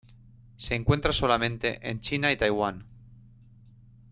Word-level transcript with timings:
Se 0.57 0.73
encuentra 0.73 1.11
solamente 1.11 1.87
en 1.87 1.99
China 1.99 2.31
y 2.31 2.35
Taiwan. 2.35 2.87